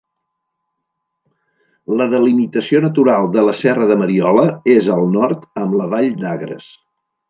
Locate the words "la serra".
3.51-3.91